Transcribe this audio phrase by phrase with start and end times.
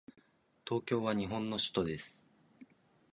[0.65, 2.27] 東京は日本の首都です。